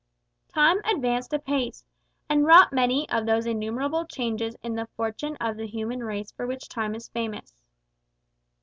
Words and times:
Time 0.51 0.79
advanced 0.79 1.31
apace, 1.31 1.85
and 2.27 2.43
wrought 2.47 2.73
many 2.73 3.07
of 3.11 3.27
those 3.27 3.45
innumerable 3.45 4.03
changes 4.03 4.55
in 4.63 4.73
the 4.73 4.87
fortunes 4.97 5.37
of 5.39 5.57
the 5.57 5.67
human 5.67 6.03
race 6.03 6.31
for 6.31 6.47
which 6.47 6.67
Time 6.67 6.95
is 6.95 7.07
famous. 7.09 7.61